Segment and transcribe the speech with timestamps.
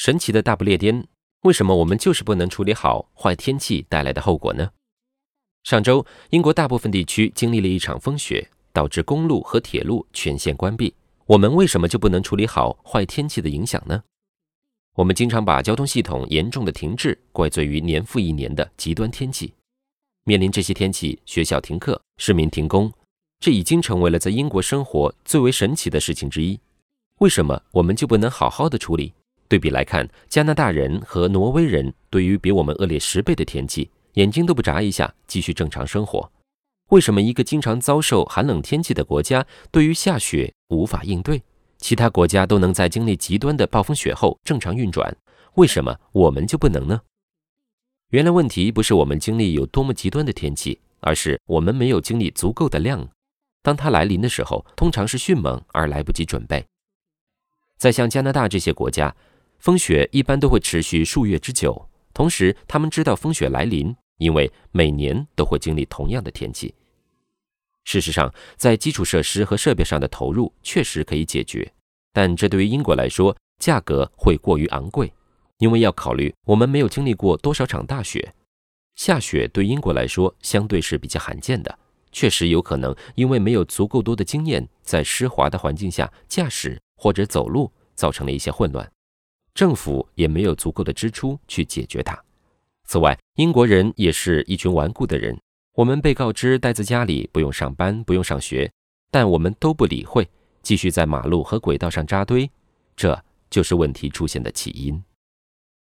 [0.00, 1.06] 神奇的大不列颠，
[1.42, 4.70] 为什么我们就是不能处理好坏天气带来的后果呢？
[5.62, 10.94] 上周，英国大部分地区经历了一场风雪，导致公路和铁路全线关闭。
[11.26, 14.02] 我们为什么就不能处理好坏天气的影响呢？
[14.94, 19.52] 我们经常把交通系统严重的停滞怪罪于年复一年的极端天气。
[20.24, 22.90] 面临这些天气，学校停课，市民停工，
[23.38, 26.58] 这已经成为了在英国生活最为神奇的事情之一。
[27.18, 29.12] 为什么我们就不能好好的处理？
[29.50, 36.30] 对比来看，加拿大人和挪威人对于比我们恶劣十倍的天气，眼睛都不眨一下，继续正常生活。
[36.90, 41.42] 为什么一个经常遭受寒冷天气的国家，对于下雪无法应对？
[41.78, 45.16] 其他国家都能在经历极端的暴风雪后正常运转，
[45.54, 47.00] 为什么我们就不能呢？
[48.10, 53.08] 原来问题不是我们经历有多么极端的天气，而是我们没有经历足够的量。
[53.64, 56.64] 当它来临的时候，通常是迅猛而来不及准备。
[57.78, 59.12] 在像加拿大这些国家。
[59.60, 66.74] 风雪一般都会持续数月之久，同时他们知道风雪来临，因为每年都会经历同样的天气。
[67.84, 71.70] 事实上，在基础设施和设备上的投入确实可以解决，
[72.10, 75.12] 但这对于英国来说，价格会过于昂贵，
[75.58, 78.34] 因为要考虑我们没有经历过多少场大雪，
[78.94, 81.78] 下雪对英国来说相对是比较罕见的，
[82.12, 88.90] 确实有可能因为没有足够多的经验，在湿滑的环境下驾驶或者走路，造成了一些混乱。
[89.54, 92.18] 政府也没有足够的支出去解决它。
[92.84, 95.38] 此外，英国人也是一群顽固的人。
[95.74, 98.70] 我们被告知待在家里，不用上班，不用上学，
[99.10, 100.28] 但我们都不理会，
[100.62, 102.50] 继续在马路和轨道上扎堆。
[102.96, 105.02] 这就是问题出现的起因。